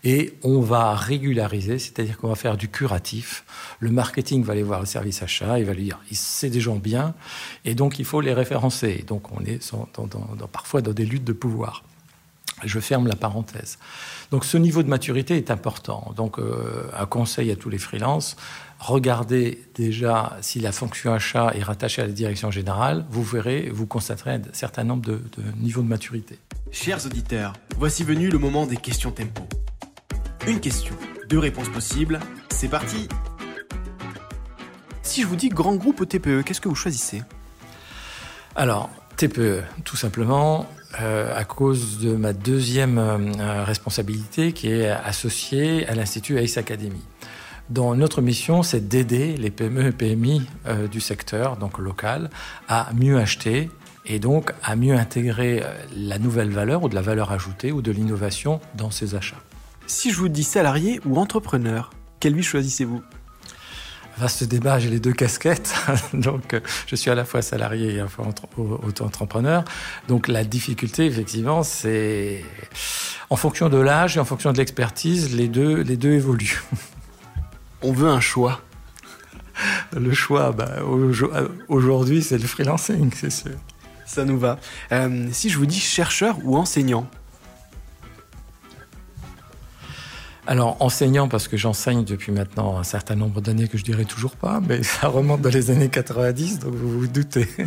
et 0.03 0.33
on 0.43 0.59
va 0.59 0.93
régulariser, 0.95 1.79
c'est-à-dire 1.79 2.17
qu'on 2.17 2.27
va 2.27 2.35
faire 2.35 2.57
du 2.57 2.67
curatif. 2.67 3.45
Le 3.79 3.89
marketing 3.89 4.43
va 4.43 4.51
aller 4.51 4.63
voir 4.63 4.81
le 4.81 4.85
service 4.85 5.23
achat, 5.23 5.59
il 5.59 5.65
va 5.65 5.73
lui 5.73 5.85
dire 5.85 5.99
c'est 6.11 6.49
des 6.49 6.59
gens 6.59 6.75
bien 6.75 7.15
et 7.63 7.73
donc 7.73 7.99
il 7.99 8.05
faut 8.05 8.21
les 8.21 8.33
référencer. 8.33 9.03
Donc 9.07 9.31
on 9.31 9.43
est 9.45 9.71
parfois 10.51 10.81
dans 10.81 10.93
des 10.93 11.05
luttes 11.05 11.23
de 11.23 11.33
pouvoir. 11.33 11.83
Je 12.63 12.79
ferme 12.79 13.07
la 13.07 13.15
parenthèse. 13.15 13.77
Donc 14.31 14.45
ce 14.45 14.57
niveau 14.57 14.81
de 14.81 14.87
maturité 14.87 15.35
est 15.37 15.51
important. 15.51 16.13
Donc 16.15 16.39
euh, 16.39 16.89
un 16.97 17.05
conseil 17.05 17.51
à 17.51 17.55
tous 17.55 17.69
les 17.69 17.77
freelances, 17.77 18.37
regardez 18.79 19.67
déjà 19.75 20.37
si 20.41 20.59
la 20.59 20.71
fonction 20.71 21.13
achat 21.13 21.51
est 21.53 21.63
rattachée 21.63 22.01
à 22.01 22.07
la 22.07 22.13
direction 22.13 22.51
générale, 22.51 23.05
vous 23.09 23.23
verrez, 23.23 23.69
vous 23.71 23.87
constaterez 23.87 24.35
un 24.35 24.41
certain 24.53 24.83
nombre 24.83 25.05
de, 25.05 25.15
de 25.37 25.43
niveaux 25.59 25.81
de 25.81 25.87
maturité. 25.87 26.39
Chers 26.71 27.05
auditeurs, 27.05 27.53
voici 27.77 28.03
venu 28.03 28.29
le 28.29 28.37
moment 28.37 28.65
des 28.65 28.77
questions 28.77 29.11
tempo. 29.11 29.43
Une 30.47 30.59
question, 30.59 30.95
deux 31.29 31.39
réponses 31.39 31.69
possibles, 31.69 32.19
c'est 32.49 32.69
parti 32.69 33.07
Si 35.01 35.21
je 35.21 35.27
vous 35.27 35.35
dis 35.35 35.49
grand 35.49 35.75
groupe 35.75 35.99
ou 35.99 36.05
TPE, 36.05 36.43
qu'est-ce 36.43 36.61
que 36.61 36.69
vous 36.69 36.75
choisissez? 36.75 37.23
Alors, 38.55 38.89
TPE, 39.17 39.63
tout 39.83 39.95
simplement, 39.97 40.69
euh, 41.01 41.37
à 41.37 41.43
cause 41.43 41.99
de 41.99 42.15
ma 42.15 42.31
deuxième 42.31 42.97
euh, 42.97 43.63
responsabilité 43.63 44.53
qui 44.53 44.69
est 44.69 44.89
associée 44.89 45.87
à 45.87 45.95
l'Institut 45.95 46.37
Ace 46.37 46.57
Academy. 46.57 47.01
Dont 47.69 47.95
notre 47.95 48.21
mission, 48.21 48.63
c'est 48.63 48.87
d'aider 48.87 49.35
les 49.37 49.49
PME 49.49 49.87
et 49.87 49.91
PMI 49.91 50.47
euh, 50.67 50.87
du 50.87 51.01
secteur, 51.01 51.57
donc 51.57 51.79
local, 51.79 52.29
à 52.69 52.91
mieux 52.93 53.17
acheter 53.17 53.69
et 54.05 54.19
donc 54.19 54.53
à 54.63 54.75
mieux 54.75 54.95
intégrer 54.95 55.63
la 55.95 56.19
nouvelle 56.19 56.51
valeur 56.51 56.83
ou 56.83 56.89
de 56.89 56.95
la 56.95 57.01
valeur 57.01 57.31
ajoutée 57.31 57.71
ou 57.71 57.81
de 57.81 57.91
l'innovation 57.91 58.61
dans 58.75 58.91
ses 58.91 59.15
achats. 59.15 59.41
Si 59.87 60.11
je 60.11 60.17
vous 60.17 60.29
dis 60.29 60.43
salarié 60.43 61.01
ou 61.05 61.17
entrepreneur, 61.17 61.89
quel 62.19 62.35
vie 62.35 62.43
choisissez-vous? 62.43 63.01
Vaste 64.17 64.45
débat, 64.45 64.79
j'ai 64.79 64.89
les 64.89 64.99
deux 64.99 65.11
casquettes. 65.11 65.73
Donc, 66.13 66.53
euh, 66.53 66.61
je 66.87 66.95
suis 66.95 67.09
à 67.09 67.15
la 67.15 67.25
fois 67.25 67.41
salarié 67.41 67.95
et 67.95 67.99
à 67.99 68.03
la 68.03 68.09
fois 68.09 68.27
auto-entrepreneur. 68.57 69.65
Donc, 70.07 70.27
la 70.27 70.43
difficulté, 70.45 71.05
effectivement, 71.05 71.63
c'est 71.63 72.43
en 73.29 73.35
fonction 73.35 73.67
de 73.67 73.77
l'âge 73.77 74.15
et 74.15 74.19
en 74.19 74.25
fonction 74.25 74.53
de 74.53 74.57
l'expertise, 74.57 75.35
les 75.35 75.47
deux, 75.47 75.81
les 75.81 75.97
deux 75.97 76.13
évoluent. 76.13 76.63
On 77.81 77.91
veut 77.91 78.09
un 78.09 78.21
choix. 78.21 78.61
Le 79.95 80.13
choix, 80.13 80.51
bah, 80.51 80.79
aujourd'hui, 81.67 82.21
c'est 82.21 82.37
le 82.37 82.47
freelancing, 82.47 83.11
c'est 83.13 83.29
sûr. 83.29 83.51
Ça 84.05 84.23
nous 84.23 84.37
va. 84.37 84.59
Euh, 84.91 85.27
si 85.31 85.49
je 85.49 85.57
vous 85.57 85.65
dis 85.65 85.79
chercheur 85.79 86.37
ou 86.43 86.57
enseignant 86.57 87.09
Alors, 90.47 90.77
enseignant, 90.79 91.27
parce 91.27 91.47
que 91.47 91.57
j'enseigne 91.57 92.03
depuis 92.03 92.31
maintenant 92.31 92.77
un 92.77 92.83
certain 92.83 93.15
nombre 93.15 93.41
d'années 93.41 93.67
que 93.67 93.77
je 93.77 93.83
dirais 93.83 94.05
toujours 94.05 94.35
pas, 94.35 94.59
mais 94.67 94.83
ça 94.83 95.07
remonte 95.07 95.41
dans 95.41 95.49
les 95.49 95.71
années 95.71 95.89
90, 95.89 96.59
donc 96.59 96.73
vous 96.73 96.99
vous 96.99 97.07
doutez. 97.07 97.47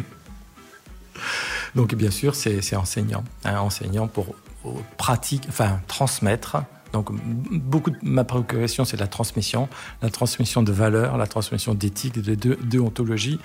Donc, 1.75 1.95
bien 1.95 2.11
sûr, 2.11 2.35
c'est 2.35 2.77
enseignant. 2.77 3.23
Hein, 3.45 3.59
enseignant 3.59 4.07
pour, 4.07 4.35
pour 4.63 4.83
pratique, 4.97 5.45
enfin, 5.49 5.81
transmettre 5.87 6.57
donc, 6.93 7.11
beaucoup 7.51 7.91
de 7.91 7.99
ma 8.03 8.25
préoccupation, 8.25 8.85
c'est 8.85 8.99
la 8.99 9.07
transmission, 9.07 9.69
la 10.03 10.11
transmission 10.11 10.63
de 10.63 10.73
valeurs, 10.73 11.19
la 11.19 11.27
transmission 11.27 11.75
d'éthique, 11.75 12.19
de, 12.19 12.57
déontologie 12.63 13.39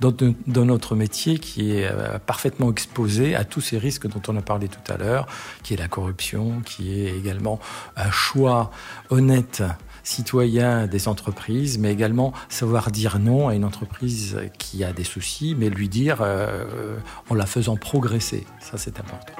dans, 0.00 0.14
notre 0.64 0.94
métier 0.94 1.38
qui 1.38 1.72
est 1.72 1.86
euh, 1.90 2.18
parfaitement 2.18 2.70
exposé 2.70 3.34
à 3.34 3.44
tous 3.44 3.60
ces 3.60 3.78
risques 3.78 4.06
dont 4.06 4.22
on 4.28 4.36
a 4.36 4.42
parlé 4.42 4.68
tout 4.68 4.92
à 4.92 4.96
l'heure, 4.96 5.26
qui 5.62 5.74
est 5.74 5.78
la 5.78 5.88
corruption, 5.88 6.60
qui 6.64 7.00
est 7.00 7.16
également 7.16 7.58
un 7.96 8.10
choix 8.10 8.70
honnête 9.08 9.62
citoyen 10.02 10.86
des 10.86 11.08
entreprises, 11.08 11.78
mais 11.78 11.92
également 11.92 12.32
savoir 12.48 12.90
dire 12.90 13.18
non 13.18 13.48
à 13.48 13.54
une 13.54 13.64
entreprise 13.64 14.38
qui 14.58 14.84
a 14.84 14.92
des 14.92 15.04
soucis, 15.04 15.54
mais 15.58 15.68
lui 15.68 15.88
dire 15.88 16.18
euh, 16.20 16.98
en 17.28 17.34
la 17.34 17.46
faisant 17.46 17.76
progresser. 17.76 18.46
Ça, 18.60 18.78
c'est 18.78 18.98
important. 18.98 19.32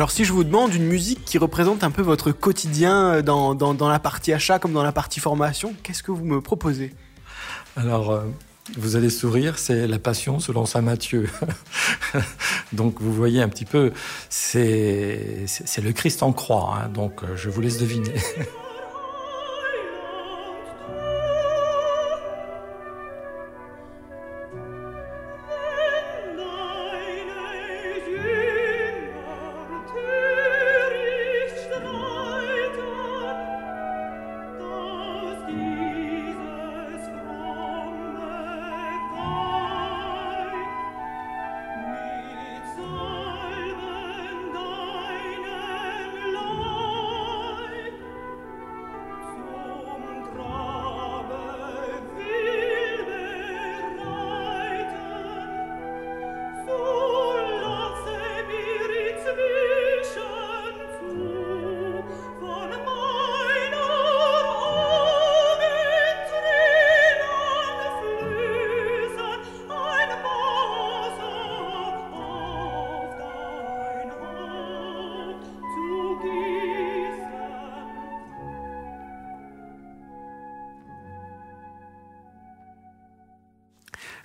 Alors 0.00 0.10
si 0.10 0.24
je 0.24 0.32
vous 0.32 0.44
demande 0.44 0.72
une 0.72 0.86
musique 0.86 1.26
qui 1.26 1.36
représente 1.36 1.84
un 1.84 1.90
peu 1.90 2.00
votre 2.00 2.32
quotidien 2.32 3.16
euh, 3.16 3.22
dans, 3.22 3.88
la 3.90 3.98
partie 3.98 4.32
achat 4.32 4.58
comme 4.58 4.72
dans 4.72 4.82
la 4.82 4.92
partie 4.92 5.20
formation, 5.20 5.74
qu'est-ce 5.82 6.02
que 6.02 6.10
vous 6.10 6.24
me 6.24 6.40
proposez? 6.40 6.94
Alors, 7.76 8.10
euh, 8.10 8.22
vous 8.78 8.96
allez 8.96 9.10
sourire, 9.10 9.58
c'est 9.58 9.86
La 9.86 9.98
Passion 9.98 10.40
selon 10.40 10.64
Saint 10.64 10.80
Matthieu. 10.80 11.28
donc 12.72 12.94
vous 12.98 13.12
voyez 13.12 13.42
un 13.42 13.50
petit 13.50 13.66
peu, 13.66 13.92
c'est 14.30 15.44
le 15.82 15.92
Christ 15.92 16.22
en 16.22 16.32
croix, 16.32 16.78
hein, 16.78 16.88
donc 16.88 17.22
euh, 17.22 17.36
je 17.36 17.50
vous 17.50 17.60
laisse 17.60 17.76
deviner. 17.76 18.14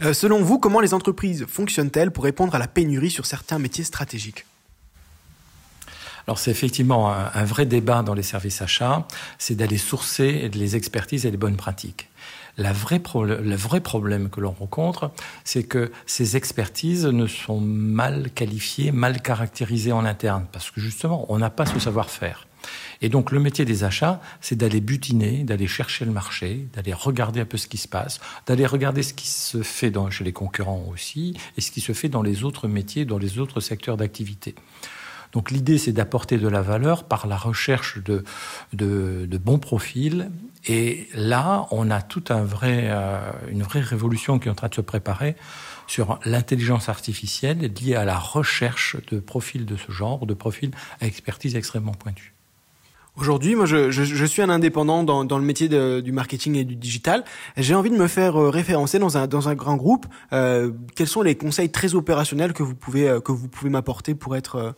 Euh, 0.02 0.14
selon 0.14 0.42
vous, 0.42 0.60
comment 0.60 0.80
les 0.80 0.94
entreprises 0.94 1.46
fonctionnent-elles 1.48 2.12
pour 2.12 2.24
répondre 2.24 2.56
à 2.56 2.60
la 2.60 2.68
pénurie 2.68 3.12
sur 3.12 3.26
certains 3.26 3.60
métiers 3.60 3.84
stratégiques? 3.84 4.46
Alors 6.28 6.40
c'est 6.40 6.50
effectivement 6.50 7.12
un, 7.12 7.44
vrai 7.44 7.68
débat 7.68 8.02
dans 8.02 8.16
les 8.16 8.24
services 8.24 8.62
achats, 8.62 9.08
c'est 9.38 9.54
d'aller 9.54 9.78
sourcer 9.78 10.50
les 10.54 10.76
expertises 10.76 11.28
et 11.28 11.32
les 11.32 11.38
bonnes 11.38 11.56
pratiques. 11.56 12.10
La 12.58 12.74
vraie 12.74 13.02
le 13.22 13.56
vrai 13.56 13.80
problème 13.80 14.30
que 14.30 14.40
l'on 14.40 14.52
rencontre, 14.52 15.12
c'est 15.44 15.66
que 15.66 15.92
ces 16.08 16.36
expertises 16.36 17.06
ne 17.06 17.28
sont 17.28 17.60
mal 17.60 18.32
qualifiées, 18.34 18.92
mal 18.92 19.22
caractérisées 19.22 19.92
en 19.92 20.06
interne, 20.06 20.48
parce 20.52 20.72
que 20.72 20.82
justement, 20.82 21.26
on 21.30 21.38
n'a 21.38 21.50
pas 21.50 21.66
ce 21.66 21.80
savoir-faire. 21.80 22.48
Et 23.02 23.10
donc 23.10 23.32
le 23.32 23.40
métier 23.40 23.66
des 23.66 23.84
achats, 23.84 24.22
c'est 24.42 24.56
d'aller 24.56 24.82
butiner, 24.82 25.44
d'aller 25.44 25.68
chercher 25.68 26.06
le 26.06 26.12
marché, 26.12 26.68
d'aller 26.74 26.94
regarder 26.94 27.42
un 27.42 27.46
peu 27.46 27.58
ce 27.58 27.68
qui 27.68 27.78
se 27.78 27.88
passe, 27.88 28.20
d'aller 28.46 28.66
regarder 28.66 29.04
ce 29.04 29.14
qui 29.14 29.28
se 29.28 29.62
fait 29.64 29.92
chez 30.10 30.24
les 30.24 30.34
concurrents 30.34 30.86
aussi, 30.92 31.36
et 31.58 31.62
ce 31.62 31.72
qui 31.72 31.82
se 31.82 31.94
fait 31.94 32.10
dans 32.10 32.22
les 32.22 32.44
autres 32.44 32.68
métiers, 32.68 33.06
dans 33.06 33.18
les 33.18 33.40
autres 33.40 33.60
secteurs 33.60 33.98
d'activité. 33.98 34.56
Donc 35.36 35.52
l'idée, 35.52 35.78
c'est 35.78 35.92
d'apporter 35.92 36.38
de 36.38 36.48
la 36.48 36.62
valeur 36.62 37.04
par 37.04 37.28
la 37.28 37.36
recherche 37.36 38.00
de, 38.04 38.24
bons 39.38 39.60
profils. 39.60 40.32
Et 40.66 41.10
là, 41.14 41.68
on 41.72 41.92
a 41.92 42.02
toute 42.02 42.32
un 42.32 42.44
vrai, 42.44 42.88
euh, 42.90 43.20
une 43.50 43.62
vraie 43.62 43.82
révolution 43.82 44.40
qui 44.40 44.48
est 44.48 44.52
en 44.52 44.56
train 44.56 44.70
de 44.70 44.76
se 44.76 44.82
préparer 44.82 45.36
sur 45.88 46.20
l'intelligence 46.26 46.88
artificielle 46.88 47.60
liée 47.60 47.96
à 47.96 48.06
la 48.06 48.18
recherche 48.18 48.96
de 49.12 49.20
profils 49.20 49.66
de 49.66 49.76
ce 49.76 49.92
genre, 49.92 50.26
de 50.26 50.34
profils 50.34 50.72
à 51.02 51.06
expertise 51.06 51.56
extrêmement 51.56 51.94
pointue. 51.94 52.35
Aujourd'hui, 53.18 53.56
moi, 53.56 53.66
je, 53.66 54.26
suis 54.26 54.42
un 54.42 54.50
indépendant 54.50 55.04
dans, 55.04 55.38
le 55.38 55.44
métier 55.44 55.70
du 55.70 56.12
marketing 56.12 56.56
et 56.56 56.66
du 56.66 56.76
digital. 56.76 57.24
J'ai 57.56 57.74
envie 57.74 57.90
de 57.90 57.96
me 57.96 58.08
faire 58.08 58.36
euh, 58.36 58.50
référencer 58.50 59.00
dans 59.00 59.18
un, 59.18 59.56
grand 59.56 59.76
groupe. 59.78 60.06
Euh, 60.34 60.72
quels 60.96 61.08
sont 61.08 61.22
les 61.22 61.36
conseils 61.36 61.70
très 61.70 61.96
opérationnels 61.96 62.52
que 62.52 62.62
vous 62.62 62.76
pouvez, 62.76 63.08
euh, 63.08 63.20
m'apporter 63.64 64.16
pour 64.16 64.36
être, 64.36 64.76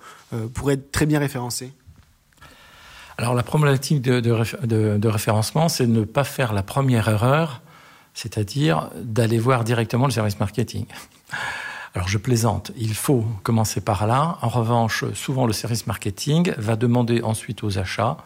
très 0.91 1.07
bien 1.07 1.19
référencé? 1.19 1.73
Alors, 3.17 3.33
la 3.33 3.41
problématique 3.41 4.03
de, 4.03 4.19
de 4.19 5.07
référencement, 5.07 5.67
c'est 5.67 5.87
de 5.87 5.91
ne 5.91 6.03
pas 6.03 6.23
faire 6.23 6.53
la 6.53 6.61
première 6.61 7.09
erreur, 7.09 7.63
c'est-à-dire 8.13 8.91
d'aller 8.95 9.39
voir 9.39 9.63
directement 9.63 10.05
le 10.05 10.11
service 10.11 10.39
marketing. 10.39 10.85
Alors 11.93 12.07
je 12.07 12.17
plaisante, 12.17 12.71
il 12.77 12.93
faut 12.93 13.25
commencer 13.43 13.81
par 13.81 14.07
là. 14.07 14.37
En 14.41 14.49
revanche, 14.49 15.05
souvent 15.13 15.47
le 15.47 15.53
service 15.53 15.87
marketing 15.87 16.53
va 16.57 16.75
demander 16.75 17.21
ensuite 17.21 17.63
aux 17.63 17.77
achats 17.77 18.17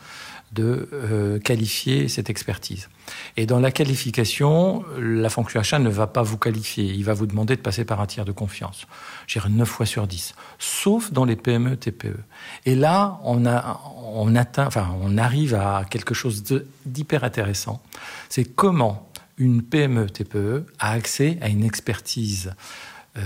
de 0.52 0.90
euh, 0.92 1.40
qualifier 1.40 2.10
cette 2.10 2.30
expertise. 2.30 2.90
Et 3.38 3.46
dans 3.46 3.60
la 3.60 3.72
qualification, 3.72 4.84
la 4.98 5.30
fonction 5.30 5.62
achat 5.62 5.80
ne 5.80 5.90
va 5.90 6.08
pas 6.08 6.24
vous 6.24 6.38
qualifier. 6.38 6.86
Il 6.86 7.06
va 7.06 7.14
vous 7.14 7.26
demander 7.26 7.56
de 7.56 7.62
passer 7.62 7.86
par 7.86 8.02
un 8.02 8.06
tiers 8.06 8.26
de 8.26 8.34
confiance. 8.34 8.86
J'irai 9.28 9.50
9 9.50 9.68
fois 9.68 9.86
sur 9.86 10.08
10. 10.08 10.36
Sauf 10.60 11.14
dans 11.14 11.24
les 11.24 11.38
PME, 11.38 11.78
TPE. 11.78 12.18
Et 12.66 12.76
là, 12.76 13.20
on, 13.24 13.46
a, 13.46 13.80
on, 14.14 14.36
atteint, 14.36 14.68
enfin, 14.68 14.94
on 15.02 15.18
arrive 15.18 15.56
à 15.56 15.86
quelque 15.90 16.14
chose 16.14 16.44
d'hyper 16.86 17.24
intéressant. 17.24 17.82
C'est 18.28 18.44
comment 18.44 19.10
une 19.38 19.64
PME, 19.64 20.10
TPE 20.10 20.66
a 20.80 20.92
accès 20.92 21.38
à 21.42 21.48
une 21.48 21.64
expertise 21.64 22.54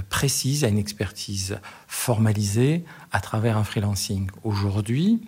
précise, 0.09 0.63
à 0.63 0.67
une 0.67 0.77
expertise 0.77 1.59
formalisée 1.87 2.83
à 3.11 3.19
travers 3.19 3.57
un 3.57 3.63
freelancing. 3.63 4.29
Aujourd'hui, 4.43 5.21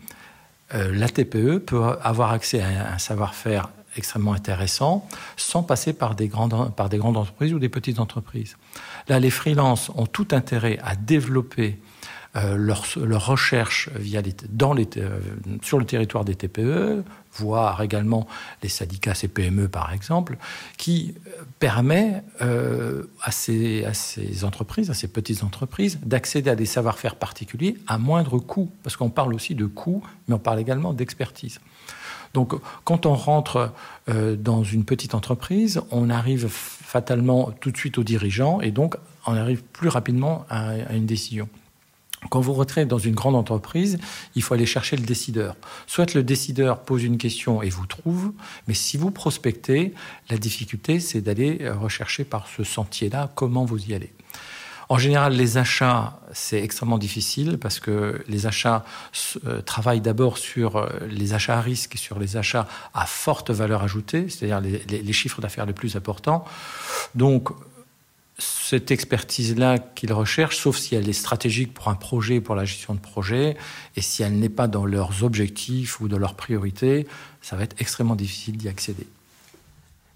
euh, 0.74 0.92
la 0.94 1.08
TPE 1.08 1.60
peut 1.60 1.84
avoir 2.02 2.32
accès 2.32 2.62
à 2.62 2.94
un 2.94 2.98
savoir-faire 2.98 3.70
extrêmement 3.96 4.34
intéressant 4.34 5.08
sans 5.38 5.64
passer 5.64 5.94
par 5.94 6.16
des, 6.16 6.28
grandes, 6.28 6.76
par 6.76 6.90
des 6.90 6.98
grandes 6.98 7.18
entreprises 7.18 7.54
ou 7.54 7.60
des 7.60 7.70
petites 7.70 8.00
entreprises. 8.00 8.58
Là, 9.08 9.20
les 9.20 9.30
freelances 9.30 9.90
ont 9.96 10.06
tout 10.06 10.28
intérêt 10.32 10.80
à 10.84 10.96
développer 10.96 11.80
euh, 12.36 12.56
leur, 12.56 12.84
leur, 12.98 13.26
recherche 13.26 13.90
via 13.96 14.22
les, 14.22 14.36
dans 14.50 14.76
euh, 14.76 15.20
sur 15.62 15.80
le 15.80 15.86
territoire 15.86 16.26
des 16.26 16.36
TPE, 16.36 17.04
voire 17.34 17.82
également 17.82 18.28
les 18.62 18.70
syndicats 18.70 19.14
CPME 19.14 19.70
par 19.70 19.94
exemple, 19.94 20.38
qui 20.78 21.16
euh, 21.28 21.44
permet 21.60 22.24
ces, 23.32 23.86
à 23.86 23.94
ces 23.94 24.44
entreprises, 24.44 24.90
à 24.92 24.94
ces 24.94 25.08
petites 25.08 25.44
entreprises, 25.44 26.00
d'accéder 26.04 26.50
à 26.50 26.56
des 26.56 26.66
savoir-faire 26.66 27.16
particuliers 27.16 27.78
à 27.88 27.98
moindre 27.98 28.40
coût, 28.40 28.70
parce 28.84 28.98
qu'on 28.98 29.10
parle 29.10 29.34
aussi 29.34 29.56
de 29.56 29.66
coût, 29.66 30.04
mais 30.28 30.36
on 30.36 30.40
parle 30.40 30.60
également 30.60 30.94
d'expertise. 30.94 31.60
Donc, 32.34 32.54
quand 32.84 33.06
on 33.06 33.16
rentre 33.16 33.72
dans 34.08 34.64
une 34.64 34.84
petite 34.84 35.16
entreprise, 35.16 35.82
on 35.92 36.10
arrive 36.10 36.50
fatalement 36.50 37.52
tout 37.62 37.72
de 37.72 37.78
suite 37.78 37.98
aux 37.98 38.04
dirigeants 38.04 38.62
et 38.62 38.72
donc 38.72 38.98
on 39.26 39.34
arrive 39.34 39.64
plus 39.64 39.90
rapidement 39.90 40.46
à 40.50 40.94
une 40.94 41.06
décision. 41.06 41.50
Quand 42.30 42.42
vous 42.42 42.54
rentrez 42.54 42.86
dans 42.86 42.98
une 42.98 43.14
grande 43.14 43.36
entreprise, 43.36 44.00
il 44.36 44.42
faut 44.42 44.56
aller 44.56 44.66
chercher 44.66 44.98
le 44.98 45.04
décideur. 45.06 45.56
Soit 45.86 46.14
le 46.16 46.24
décideur 46.24 46.82
pose 46.82 47.04
une 47.04 47.18
question 47.18 47.62
et 47.62 47.70
vous 47.70 47.86
trouve, 47.86 48.34
mais 48.68 48.74
si 48.74 48.98
vous 48.98 49.12
prospectez, 49.12 49.94
la 50.30 50.38
difficulté, 50.38 51.00
c'est 51.00 51.22
d'aller 51.22 51.70
rechercher 51.70 52.24
par 52.24 52.48
ce 52.48 52.64
sentier-là 52.64 53.32
comment 53.36 53.66
vous 53.66 53.86
y 53.86 53.94
allez. 53.94 54.14
En 54.90 54.98
général, 54.98 55.34
les 55.34 55.58
achats, 55.58 56.20
c'est 56.32 56.64
extrêmement 56.64 56.98
difficile 56.98 57.58
parce 57.58 57.80
que 57.80 58.24
les 58.28 58.46
achats 58.46 58.86
euh, 59.46 59.62
travaillent 59.62 60.02
d'abord 60.02 60.38
sur 60.38 60.78
euh, 60.78 60.88
les 61.10 61.34
achats 61.34 61.58
à 61.58 61.62
risque 61.62 61.96
et 61.96 61.98
sur 61.98 62.20
les 62.20 62.38
achats 62.38 62.68
à 62.94 63.06
forte 63.06 63.52
valeur 63.52 63.84
ajoutée, 63.84 64.30
c'est-à-dire 64.30 64.62
les, 64.62 64.80
les 64.88 65.14
chiffres 65.14 65.42
d'affaires 65.42 65.66
les 65.66 65.74
plus 65.74 65.98
importants. 65.98 66.46
Donc, 67.16 67.50
cette 68.40 68.92
expertise-là 68.92 69.80
qu'ils 69.80 70.14
recherchent, 70.14 70.58
sauf 70.58 70.78
si 70.78 70.96
elle 70.96 71.10
est 71.10 71.14
stratégique 71.14 71.74
pour 71.74 71.88
un 71.88 71.96
projet, 71.96 72.40
pour 72.40 72.56
la 72.56 72.66
gestion 72.66 72.94
de 72.94 73.00
projet, 73.00 73.58
et 73.96 74.02
si 74.02 74.24
elle 74.24 74.38
n'est 74.38 74.50
pas 74.50 74.68
dans 74.68 74.86
leurs 74.86 75.24
objectifs 75.24 76.00
ou 76.00 76.08
dans 76.08 76.20
leurs 76.20 76.36
priorités, 76.36 77.08
ça 77.42 77.56
va 77.56 77.64
être 77.64 77.76
extrêmement 77.80 78.16
difficile 78.16 78.58
d'y 78.58 78.68
accéder. 78.68 79.08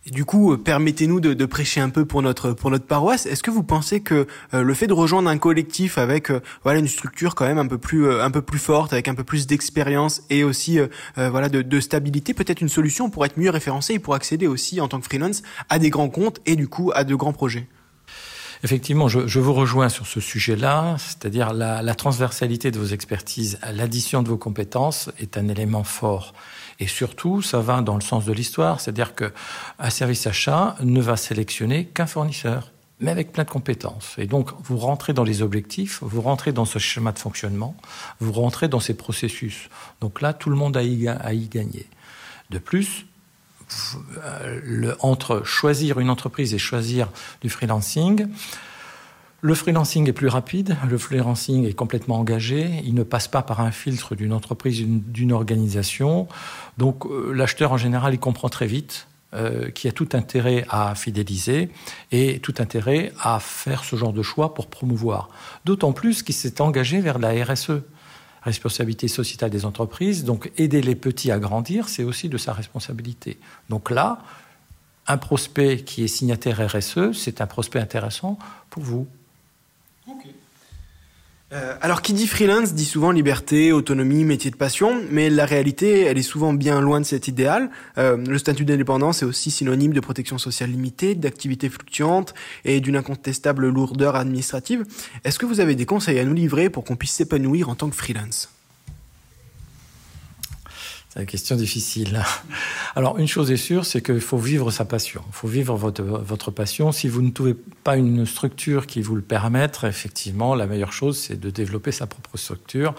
Et 0.08 0.10
du 0.10 0.26
coup, 0.26 0.54
euh, 0.54 0.58
permettez-nous 0.58 1.20
de, 1.20 1.46
prêcher 1.46 1.80
un 1.80 1.90
peu 1.90 2.06
pour 2.06 2.24
notre 2.24 2.54
pour 2.54 2.72
notre 2.72 2.86
paroisse. 2.86 3.28
Est-ce 3.28 3.44
que 3.44 3.52
vous 3.52 3.62
pensez 3.62 4.02
que 4.02 4.26
euh, 4.54 4.64
le 4.64 4.74
fait 4.74 4.88
de 4.88 4.94
rejoindre 4.94 5.30
un 5.30 5.38
collectif 5.38 6.00
avec 6.00 6.32
euh, 6.32 6.42
voilà 6.64 6.80
une 6.80 6.88
structure 6.88 7.36
quand 7.36 7.46
même 7.46 7.60
un 7.60 7.68
peu 7.68 7.78
plus 7.78 8.12
un 8.12 8.32
peu 8.32 8.42
plus 8.42 8.58
forte, 8.58 8.94
avec 8.94 9.08
un 9.08 9.14
peu 9.14 9.24
plus 9.24 9.46
d'expérience 9.46 10.24
et 10.32 10.44
aussi 10.44 10.80
voilà 11.16 11.50
de, 11.50 11.62
de 11.62 11.80
stabilité, 11.80 12.34
peut-être 12.34 12.62
une 12.62 12.70
solution 12.70 13.10
pour 13.12 13.26
être 13.26 13.38
mieux 13.38 13.52
référencé 13.52 13.94
et 13.94 14.00
pour 14.00 14.16
accéder 14.16 14.48
aussi 14.48 14.82
en 14.82 14.88
tant 14.88 15.00
que 15.00 15.06
freelance 15.06 15.44
à 15.70 15.78
des 15.78 15.92
grands 15.92 16.10
comptes 16.10 16.40
et 16.48 16.56
du 16.56 16.68
coup 16.68 16.92
à 16.96 17.04
de 17.04 17.14
grands 17.14 17.34
projets? 17.34 17.68
Effectivement, 18.64 19.08
je, 19.08 19.40
vous 19.40 19.54
rejoins 19.54 19.90
sur 19.90 20.06
ce 20.06 20.20
sujet-là, 20.20 20.96
c'est-à-dire 21.00 21.52
la, 21.54 21.96
transversalité 21.96 22.70
de 22.70 22.78
vos 22.78 22.86
expertises, 22.86 23.58
l'addition 23.74 24.22
de 24.22 24.30
vos 24.30 24.38
compétences 24.38 25.10
est 25.18 25.36
un 25.38 25.48
élément 25.48 25.84
fort. 25.84 26.34
Et 26.80 26.86
surtout, 26.86 27.42
ça 27.42 27.60
va 27.60 27.82
dans 27.82 27.96
le 27.96 28.02
sens 28.02 28.26
de 28.26 28.34
l'histoire, 28.34 28.80
c'est-à-dire 28.80 29.16
qu'un 29.16 29.90
service 29.90 30.28
achat 30.28 30.76
ne 30.82 31.02
va 31.02 31.18
sélectionner 31.18 31.86
qu'un 31.86 32.06
fournisseur, 32.06 32.72
mais 33.00 33.10
avec 33.10 33.32
plein 33.32 33.46
de 33.46 33.50
compétences. 33.50 34.14
Et 34.20 34.28
donc, 34.28 34.52
vous 34.64 34.78
rentrez 34.78 35.14
dans 35.14 35.24
les 35.24 35.42
objectifs, 35.42 36.00
vous 36.04 36.22
rentrez 36.22 36.52
dans 36.52 36.66
ce 36.66 36.78
schéma 36.78 37.12
de 37.12 37.20
fonctionnement, 37.20 37.76
vous 38.20 38.32
rentrez 38.32 38.68
dans 38.68 38.80
ces 38.80 38.94
processus. 38.94 39.70
Donc 40.02 40.22
là, 40.22 40.34
tout 40.34 40.52
le 40.52 40.56
monde 40.56 40.78
a 40.78 40.84
y, 40.84 41.08
à 41.08 41.34
y 41.34 41.48
gagner. 41.48 41.88
De 42.52 42.60
plus, 42.60 43.06
le, 44.64 44.96
entre 45.00 45.44
choisir 45.44 46.00
une 46.00 46.10
entreprise 46.10 46.54
et 46.54 46.58
choisir 46.58 47.10
du 47.42 47.50
freelancing, 47.50 48.28
le 49.44 49.56
freelancing 49.56 50.08
est 50.08 50.14
plus 50.14 50.28
rapide, 50.28 50.78
le 50.88 51.00
freelancing 51.00 51.66
est 51.66 51.74
complètement 51.74 52.20
engagé, 52.20 52.82
il 52.84 52.94
ne 52.94 53.02
passe 53.02 53.28
pas 53.28 53.42
par 53.42 53.60
un 53.60 53.72
filtre 53.72 54.14
d'une 54.14 54.34
entreprise, 54.34 54.84
d'une 54.86 55.32
organisation. 55.32 56.28
Donc 56.78 57.08
euh, 57.08 57.34
l'acheteur 57.34 57.72
en 57.72 57.78
général, 57.78 58.14
il 58.14 58.20
comprend 58.20 58.50
très 58.50 58.68
vite 58.68 59.08
euh, 59.34 59.72
qu'il 59.72 59.88
y 59.88 59.90
a 59.90 59.94
tout 59.94 60.10
intérêt 60.14 60.64
à 60.70 60.94
fidéliser 60.94 61.70
et 62.12 62.40
tout 62.40 62.54
intérêt 62.60 63.14
à 63.20 63.40
faire 63.40 63.84
ce 63.84 63.96
genre 63.96 64.14
de 64.14 64.22
choix 64.22 64.54
pour 64.54 64.68
promouvoir. 64.68 65.30
D'autant 65.66 65.92
plus 65.92 66.22
qu'il 66.22 66.36
s'est 66.36 66.62
engagé 66.62 67.02
vers 67.02 67.18
la 67.18 67.32
RSE 67.44 67.82
responsabilité 68.42 69.08
sociétale 69.08 69.50
des 69.50 69.66
entreprises. 69.66 70.24
Donc 70.24 70.52
aider 70.58 70.82
les 70.82 70.96
petits 70.96 71.32
à 71.32 71.40
grandir, 71.40 71.90
c'est 71.90 72.04
aussi 72.04 72.30
de 72.30 72.38
sa 72.38 72.54
responsabilité. 72.54 73.40
Donc 73.70 73.90
là, 73.92 74.20
un 75.08 75.18
prospect 75.18 75.84
qui 75.84 76.04
est 76.04 76.08
signataire 76.08 76.66
RSE, 76.68 77.12
c'est 77.14 77.42
un 77.42 77.48
prospect 77.48 77.80
intéressant 77.80 78.38
pour 78.70 78.84
vous. 78.84 79.08
Euh, 81.54 81.76
alors, 81.82 82.02
qui 82.02 82.14
dit 82.14 82.28
freelance 82.28 82.74
dit 82.74 82.86
souvent 82.86 83.12
liberté, 83.12 83.74
autonomie, 83.74 84.24
métier 84.24 84.52
de 84.52 84.56
passion, 84.56 85.02
mais 85.10 85.30
la 85.30 85.46
réalité, 85.46 86.04
elle 86.04 86.18
est 86.18 86.24
souvent 86.24 86.54
bien 86.54 86.80
loin 86.80 87.02
de 87.02 87.06
cet 87.06 87.28
idéal. 87.28 87.70
Euh, 87.98 88.16
le 88.16 88.38
statut 88.38 88.64
d'indépendance 88.64 89.22
est 89.22 89.26
aussi 89.26 89.52
synonyme 89.52 89.92
de 89.92 90.00
protection 90.00 90.38
sociale 90.38 90.72
limitée, 90.72 91.14
d'activité 91.14 91.68
fluctuante 91.68 92.34
et 92.64 92.80
d'une 92.80 92.96
incontestable 92.96 93.68
lourdeur 93.68 94.16
administrative. 94.16 94.86
Est-ce 95.26 95.40
que 95.40 95.46
vous 95.46 95.60
avez 95.60 95.76
des 95.76 95.86
conseils 95.86 96.20
à 96.20 96.24
nous 96.24 96.34
livrer 96.34 96.70
pour 96.70 96.86
qu'on 96.86 96.96
puisse 96.96 97.12
s'épanouir 97.12 97.68
en 97.68 97.76
tant 97.76 97.90
que 97.90 97.96
freelance? 97.98 98.50
C'est 101.14 101.20
une 101.20 101.26
question 101.26 101.58
difficile. 101.58 102.24
Alors, 102.96 103.20
une 103.20 103.28
chose 103.28 103.52
est 103.52 103.58
sûre, 103.58 103.86
c'est 103.86 104.02
qu'il 104.02 104.22
faut 104.22 104.38
vivre 104.38 104.72
sa 104.72 104.86
passion. 104.86 105.22
Il 105.28 105.34
faut 105.34 105.48
vivre 105.50 105.76
votre, 105.76 106.02
votre 106.02 106.52
passion. 106.52 106.94
Si 106.94 107.10
vous 107.10 107.22
ne 107.22 107.32
trouvez 107.32 107.54
pas 107.84 107.98
une 107.98 108.26
structure 108.26 108.88
qui 108.88 109.02
vous 109.02 109.16
le 109.16 109.22
permette, 109.22 109.80
effectivement, 109.84 110.56
la 110.56 110.68
meilleure 110.68 110.94
chose, 110.94 111.20
c'est 111.20 111.38
de 111.38 111.50
développer 111.50 111.92
sa 111.92 112.08
propre 112.08 112.38
structure. 112.38 112.96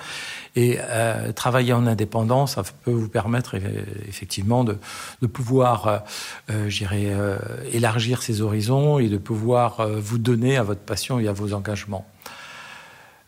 Et 0.56 0.76
euh, 0.78 1.32
travailler 1.32 1.72
en 1.72 1.86
indépendance, 1.86 2.56
ça 2.56 2.64
peut 2.84 2.90
vous 2.90 3.08
permettre 3.08 3.54
effectivement 4.06 4.62
de, 4.62 4.76
de 5.22 5.26
pouvoir, 5.26 5.86
euh, 5.86 5.98
euh 6.50 6.68
euh, 6.92 7.38
élargir 7.72 8.22
ses 8.22 8.42
horizons 8.42 8.98
et 8.98 9.08
de 9.08 9.16
pouvoir 9.16 9.80
euh, 9.80 9.98
vous 9.98 10.18
donner 10.18 10.58
à 10.58 10.62
votre 10.62 10.82
passion 10.82 11.18
et 11.18 11.28
à 11.28 11.32
vos 11.32 11.54
engagements. 11.54 12.06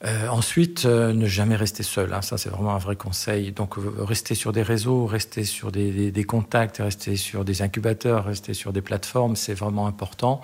Euh, 0.05 0.29
ensuite, 0.29 0.85
euh, 0.85 1.14
ne 1.14 1.27
jamais 1.27 1.57
rester 1.57 1.83
seul. 1.83 2.12
Hein, 2.12 2.21
ça, 2.21 2.37
c'est 2.37 2.51
vraiment 2.51 2.75
un 2.75 2.79
vrai 2.79 2.95
conseil. 2.95 3.53
Donc, 3.53 3.79
euh, 3.79 3.90
rester 3.99 4.35
sur 4.35 4.53
des 4.53 4.62
réseaux, 4.62 5.07
rester 5.07 5.45
sur 5.45 5.73
des, 5.73 6.11
des, 6.11 6.25
contacts, 6.25 6.77
rester 6.77 7.17
sur 7.17 7.45
des 7.45 7.62
incubateurs, 7.62 8.27
rester 8.27 8.53
sur 8.53 8.75
des 8.75 8.83
plateformes, 8.83 9.35
c'est 9.35 9.55
vraiment 9.55 9.87
important 9.87 10.43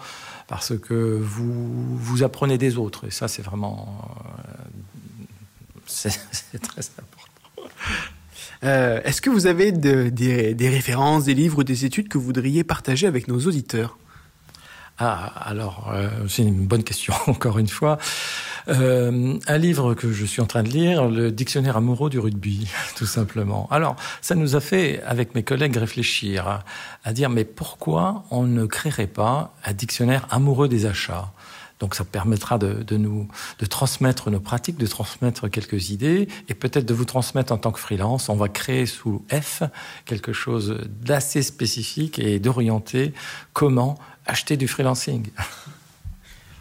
parce 0.49 0.79
que 0.79 1.19
vous, 1.21 1.97
vous 1.99 2.23
apprenez 2.23 2.57
des 2.57 2.79
autres. 2.79 3.07
Et 3.07 3.11
ça, 3.11 3.29
c'est 3.29 3.43
vraiment... 3.43 4.09
c'est 5.87 6.11
très 6.63 6.83
important. 6.99 7.69
Est-ce 8.63 9.21
que 9.21 9.31
vous 9.31 9.47
avez 9.47 9.73
de, 9.73 10.09
des, 10.09 10.55
des 10.55 10.69
références, 10.69 11.25
des 11.25 11.35
livres, 11.35 11.65
des 11.65 11.85
études 11.85 12.09
que 12.09 12.19
vous 12.19 12.25
voudriez 12.25 12.65
partager 12.65 13.07
avec 13.07 13.29
nos 13.29 13.41
auditeurs? 13.47 13.99
Ah, 14.99 15.27
alors, 15.49 15.95
c'est 16.29 16.43
une 16.43 16.67
bonne 16.67 16.85
question, 16.85 17.15
encore 17.27 17.59
une 17.59 17.69
fois. 17.69 17.99
Euh, 18.69 19.39
un 19.47 19.59
livre 19.59 19.95
que 19.95 20.13
je 20.13 20.25
suis 20.25 20.41
en 20.41 20.47
train 20.47 20.63
de 20.63 20.69
lire, 20.69 21.09
le 21.09 21.31
dictionnaire 21.31 21.77
amoureux 21.77 22.11
du 22.11 22.19
rugby, 22.19 22.69
tout 22.97 23.07
simplement. 23.07 23.69
Alors, 23.71 23.97
ça 24.21 24.35
nous 24.35 24.57
a 24.57 24.61
fait, 24.61 25.03
avec 25.05 25.35
mes 25.35 25.43
collègues, 25.43 25.77
réfléchir 25.77 26.63
à, 27.05 27.13
dire, 27.13 27.31
mais 27.31 27.45
pourquoi 27.45 28.25
on 28.31 28.45
ne 28.45 28.67
créerait 28.67 29.07
pas 29.07 29.55
un 29.65 29.73
dictionnaire 29.73 30.27
amoureux 30.31 30.69
des 30.69 30.87
achats? 30.87 31.33
Donc 31.79 31.95
ça 31.95 32.05
permettra 32.05 32.59
de, 32.59 32.83
de, 32.83 32.99
nous 32.99 33.27
de 33.59 33.65
transmettre 33.65 34.31
nos 34.31 34.39
pratiques, 34.39 34.77
de 34.77 34.87
transmettre 34.87 35.49
quelques 35.49 35.89
idées 35.89 36.29
et 36.51 36.55
peut-être 36.55 36.85
de 36.85 36.93
vous 36.93 37.07
transmettre 37.07 37.55
en 37.55 37.57
tant 37.57 37.73
que 37.73 37.81
freelance. 37.81 38.29
On 38.29 38.37
va 38.37 38.51
créer 38.51 38.85
sous 38.85 39.25
F 39.33 39.63
quelque 40.05 40.35
chose 40.35 40.79
d'assez 41.01 41.43
spécifique 41.43 42.19
et 42.19 42.39
d'orienté 42.39 43.15
comment 43.55 43.99
acheter 44.27 44.59
du 44.59 44.69
freelancing. 44.69 45.31